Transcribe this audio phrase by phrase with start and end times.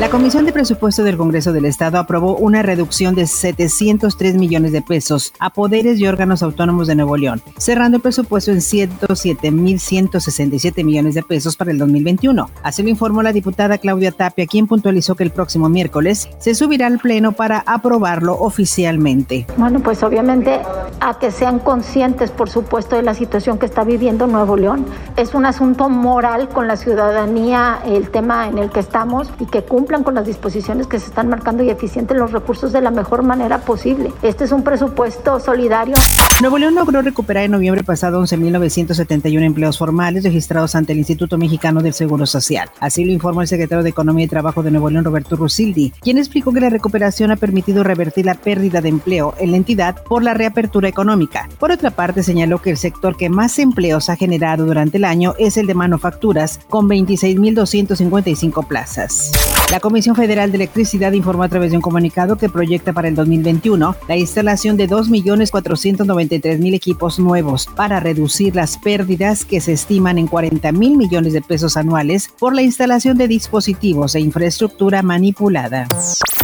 [0.00, 4.80] La Comisión de Presupuesto del Congreso del Estado aprobó una reducción de 703 millones de
[4.80, 11.16] pesos a poderes y órganos autónomos de Nuevo León, cerrando el presupuesto en 107.167 millones
[11.16, 12.48] de pesos para el 2021.
[12.62, 16.86] Así lo informó la diputada Claudia Tapia, quien puntualizó que el próximo miércoles se subirá
[16.86, 19.48] al Pleno para aprobarlo oficialmente.
[19.56, 20.60] Bueno, pues obviamente
[21.00, 24.86] a que sean conscientes, por supuesto, de la situación que está viviendo Nuevo León.
[25.16, 29.62] Es un asunto moral con la ciudadanía, el tema en el que estamos y que
[29.62, 33.22] cumple con las disposiciones que se están marcando y eficienten los recursos de la mejor
[33.22, 34.12] manera posible.
[34.22, 35.94] Este es un presupuesto solidario.
[36.42, 41.80] Nuevo León logró recuperar en noviembre pasado 11.971 empleos formales registrados ante el Instituto Mexicano
[41.80, 42.68] del Seguro Social.
[42.80, 46.18] Así lo informó el secretario de Economía y Trabajo de Nuevo León, Roberto Rusildi, quien
[46.18, 50.22] explicó que la recuperación ha permitido revertir la pérdida de empleo en la entidad por
[50.22, 51.48] la reapertura económica.
[51.58, 55.34] Por otra parte, señaló que el sector que más empleos ha generado durante el año
[55.38, 59.32] es el de manufacturas, con 26.255 plazas.
[59.70, 63.14] La Comisión Federal de Electricidad informó a través de un comunicado que proyecta para el
[63.14, 70.26] 2021 la instalación de 2.493.000 equipos nuevos para reducir las pérdidas que se estiman en
[70.26, 75.86] 40 mil millones de pesos anuales por la instalación de dispositivos e infraestructura manipulada.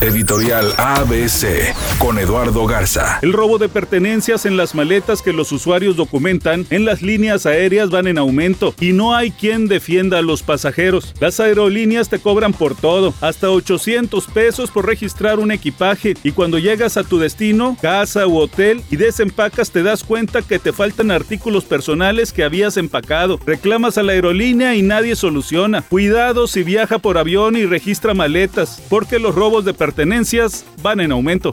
[0.01, 3.19] Editorial ABC con Eduardo Garza.
[3.23, 7.91] El robo de pertenencias en las maletas que los usuarios documentan en las líneas aéreas
[7.91, 11.15] van en aumento y no hay quien defienda a los pasajeros.
[11.21, 16.59] Las aerolíneas te cobran por todo, hasta 800 pesos por registrar un equipaje y cuando
[16.59, 21.11] llegas a tu destino, casa u hotel y desempacas te das cuenta que te faltan
[21.11, 23.41] artículos personales que habías empacado.
[23.45, 25.83] Reclamas a la aerolínea y nadie soluciona.
[25.83, 31.01] Cuidado si viaja por avión y registra maletas, porque los robos de pertenencias pertenencias van
[31.01, 31.53] en aumento.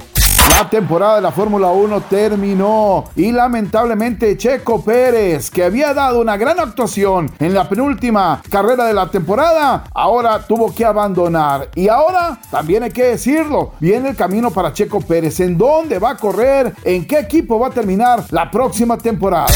[0.49, 6.37] La temporada de la Fórmula 1 terminó y lamentablemente Checo Pérez, que había dado una
[6.37, 11.69] gran actuación en la penúltima carrera de la temporada, ahora tuvo que abandonar.
[11.75, 15.39] Y ahora, también hay que decirlo, viene el camino para Checo Pérez.
[15.39, 16.73] ¿En dónde va a correr?
[16.83, 19.47] ¿En qué equipo va a terminar la próxima temporada?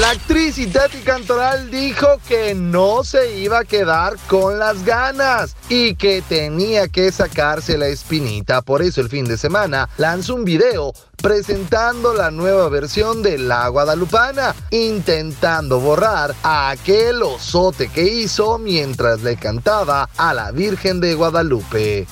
[0.00, 5.96] La actriz Itati Cantoral dijo que no se iba a quedar con las ganas y
[5.96, 8.62] que tenía que sacarse la espinita.
[8.62, 13.68] Por eso el fin de semana lanzó un video presentando la nueva versión de La
[13.68, 21.14] Guadalupana, intentando borrar a aquel osote que hizo mientras le cantaba a la Virgen de
[21.14, 22.06] Guadalupe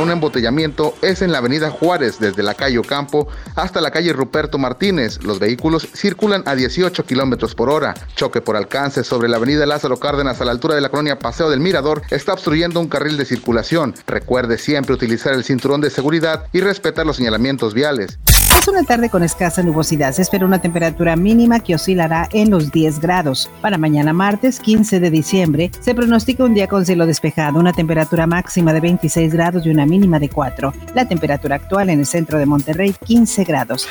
[0.00, 4.56] un embotellamiento es en la avenida Juárez, desde la calle Ocampo hasta la calle Ruperto
[4.56, 5.22] Martínez.
[5.22, 7.94] Los vehículos circulan a 18 kilómetros por hora.
[8.16, 11.50] Choque por alcance sobre la avenida Lázaro Cárdenas a la altura de la colonia Paseo
[11.50, 13.94] del Mirador está obstruyendo un carril de circulación.
[14.06, 18.18] Recuerde siempre utilizar el cinturón de seguridad y respetar los señalamientos viales.
[18.60, 20.12] Es una tarde con escasa nubosidad.
[20.12, 23.50] Se espera una temperatura mínima que oscilará en los 10 grados.
[23.62, 28.26] Para mañana martes 15 de diciembre se pronostica un día con cielo despejado, una temperatura
[28.26, 30.74] máxima de 26 grados y una mínima de 4.
[30.94, 33.88] La temperatura actual en el centro de Monterrey 15 grados.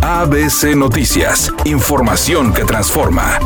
[0.00, 3.38] ABC Noticias, información que transforma.